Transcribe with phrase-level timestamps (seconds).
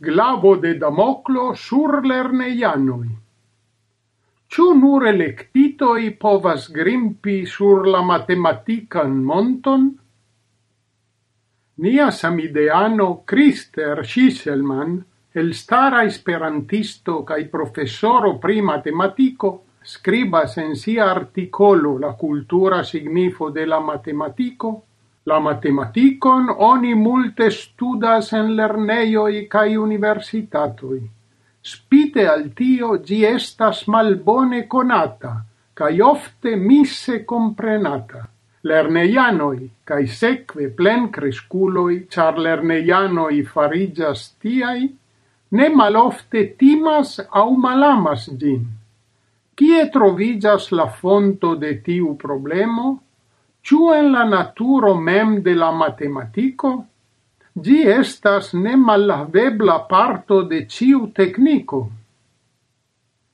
[0.00, 3.08] glavo de Damoclo sur lerneianoi.
[4.48, 9.88] Ciu nur electitoi povas grimpi sur la matematican monton?
[11.82, 14.96] Nia samideano Christer Schisselman,
[15.34, 19.50] el stara esperantisto cae professoro pri matematico,
[19.84, 24.87] scribas en sia articolo la cultura signifo de la matematico,
[25.28, 30.98] La matematikon oni multe studas en lernejoj kaj universitatoj.
[31.72, 35.32] Spite al tio ĝi estas malbone konata
[35.80, 38.22] kaj ofte mise komprenata.
[38.68, 39.58] Lerneianoj
[39.90, 44.80] kaj sekve plenkreskuloj, ĉar lerneianoj fariĝas tiaj,
[45.58, 48.64] ne malofte timas aŭ malamas ĝin.
[49.58, 52.88] Kie troviĝas la fonto de tiu problemo?
[53.64, 56.70] Ciu en la naturo mem de la matematico?
[57.64, 61.80] Gi estas nemallavebla parto de ciu tecnico.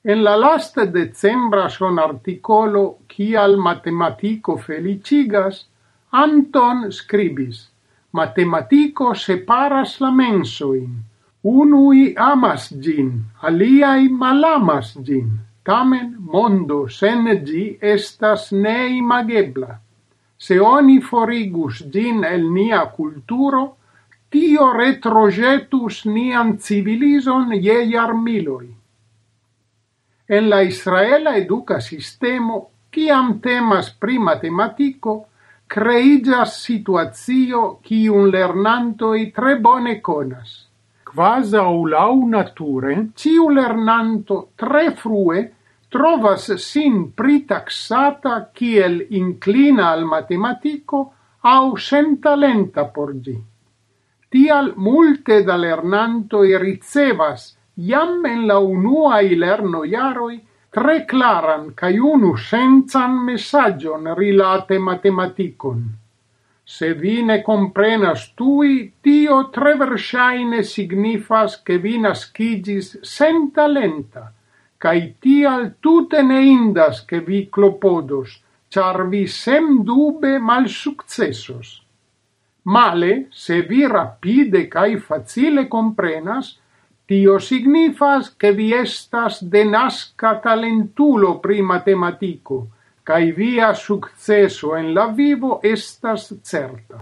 [0.03, 5.65] En la lasta decembra son articolo Cial matematico felicigas,
[6.11, 7.69] Anton scribis
[8.15, 11.03] Matematico separas la mensoin.
[11.43, 13.09] Unui amas gin,
[13.41, 15.33] aliai malamas gin.
[15.67, 19.84] Tamen mondo sen gi estas neimagebla.
[20.37, 23.63] Se oni forigus din el nia culturo,
[24.29, 27.77] tio retrogetus nian civilizon je
[28.13, 28.67] miloi.
[30.27, 35.25] En la israela educa sistemo, ciam temas pri matematico,
[35.67, 37.79] creigas situatio
[38.31, 40.67] lernanto i tre bone conas.
[41.03, 45.51] Quasa o lau nature, ciu lernanto tre frue
[45.95, 50.99] trovas sin pritaxata kiel inclina al matematico
[51.55, 53.37] au sen talenta por gi.
[54.31, 57.45] Tial multe da lernantoi ricevas
[57.91, 60.37] iam en la unuai lerno iaroi
[60.75, 65.81] tre claran cae unu senzan messagion rilate matematicon.
[66.75, 74.33] Se vi ne comprenas tui, tio tre versaine signifas che vi nascigis sen talenta,
[74.85, 78.35] cae tial tute ne indas che vi clopodos,
[78.69, 81.81] char vi sem dube mal successos.
[82.69, 86.51] Male, se vi rapide cae facile comprenas,
[87.09, 92.61] tio signifas che vi estas denasca talentulo pri matematico,
[93.01, 97.01] cae via successo en la vivo estas certa.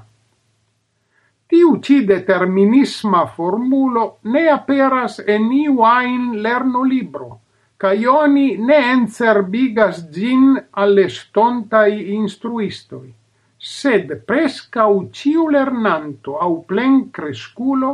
[1.47, 7.42] Tiu ci determinisma formulo ne aperas en iu ain lerno libro,
[7.83, 13.09] cae oni ne encerbigas gin alle stontai instruistoi,
[13.59, 17.89] sed prescau ciu lernanto au plen cresculo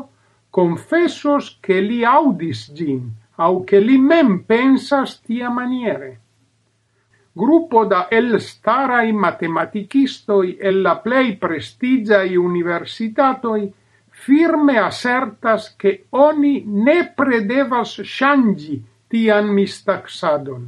[0.54, 3.08] confessos che li audis gin,
[3.38, 6.12] au che li mem pensas tia maniere.
[7.34, 13.66] Gruppo da el starai matematicistoi e la plei prestigiai universitatoi
[14.22, 18.78] firme assertas che oni ne predevas shangi
[19.10, 20.68] tian mistaxadon.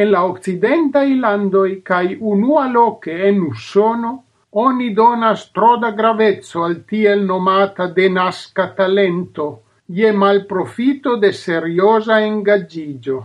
[0.00, 4.12] En la occidenta ilandoi cae unua loce en Usono
[4.64, 9.46] oni donas troda gravezzo al tiel nomata de nasca talento
[9.88, 13.18] ie mal profito de seriosa engagigio.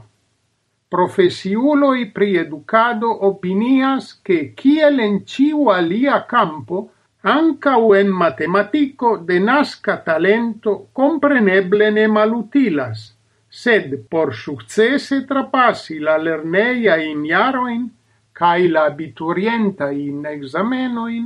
[0.89, 6.81] Profesiuloi pri educado opinias che kiel en ciu alia campo
[7.21, 13.07] ancau en matematico de nasca talento compreneble ne malutilas–
[13.49, 17.89] Sed por successe trapassi la lerneia in iaroin,
[18.31, 21.25] cae la abiturientajn examenoin,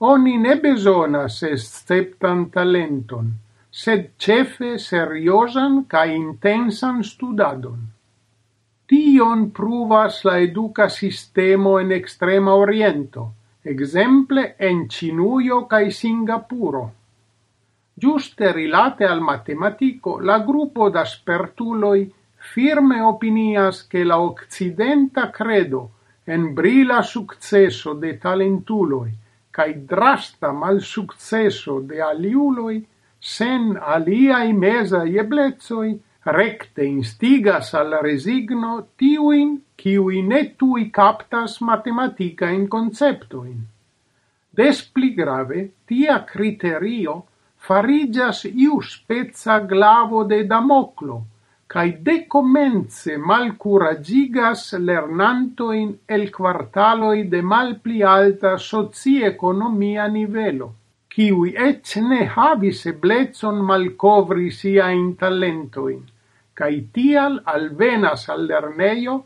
[0.00, 3.30] oni ne besonas esceptan talenton,
[3.70, 7.80] sed cefe seriosan kaj intensan studadon.
[8.90, 13.28] Tion pruvas la educa sistemo en extrema oriento,
[13.62, 16.90] exemple en Cinuio cae Singapuro.
[18.00, 25.90] Giuste rilate al matematico, la gruppo da spertuloi firme opinias che la occidenta credo
[26.24, 29.12] en brila successo de talentuloi
[29.50, 32.78] cae drasta mal successo de aliuloi
[33.18, 35.92] sen aliai mesai eblezoi
[36.22, 43.60] recte instigas al resigno tiuin qui ne tui captas matematica in conceptoin.
[44.48, 47.26] Des pli grave, tia criterio
[47.66, 51.18] farigias iu spezza glavo de Damoklo
[51.70, 53.16] kaj dekomence
[54.86, 60.68] lernanto in el quartaloi de malpli alta soci-ekonomia nivelo,
[61.14, 62.80] kiuj ec ne havis
[63.70, 66.02] malcovri sia in talentoin,
[66.58, 69.16] cae tial alvenas al lernejo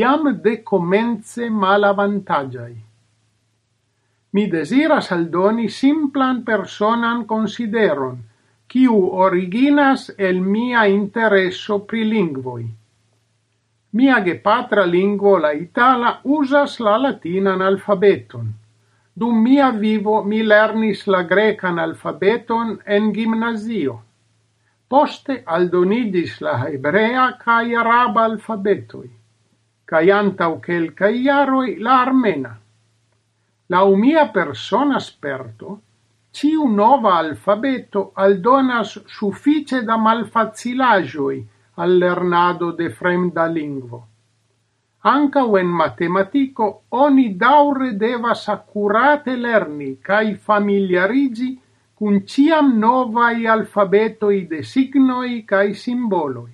[0.00, 2.74] jam dekomence malavantagiai.
[4.32, 8.14] Mi desiras aldoni simplan personan consideron,
[8.66, 8.94] kiu
[9.24, 12.64] originas el mia intereso pri lingvoi.
[13.92, 18.46] Mia gepatra lingvo, la itala, usas la latinan alfabeton.
[19.14, 23.98] Dum mia vivo mi lernis la grecan alfabeton en gimnazio.
[24.88, 29.10] Poste aldonidis la hebrea cae araba alfabetoi,
[29.84, 32.56] cae antau quelcae iaroi la armena
[33.72, 35.80] la umia persona sperto,
[36.36, 41.38] ciu nova alfabeto aldonas suffice da malfacilagioi
[41.82, 44.00] al lernado de fremda lingvo.
[45.12, 51.48] Anca en matematico oni daure devas accurate lerni cae familiarigi
[51.94, 56.52] cun ciam novai alfabetoi de signoi cae simboloi.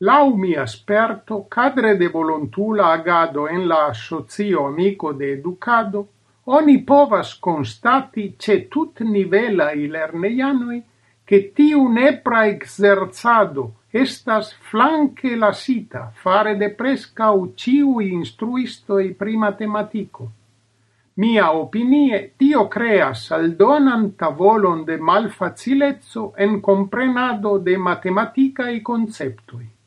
[0.00, 6.06] Lau mi asperto, cadre de volontula agado en la associo amico de educado,
[6.50, 10.82] oni povas constati ce tut nivela i lerneianoi
[11.24, 20.30] che tiu nepra exerzado estas flanque lasita fare de prescau instruisto instruistoi pri matematico.
[21.14, 29.77] Mia opinie, tio creas aldonan tavolon de malfacilezzo en comprenado de matematica i conceptoi.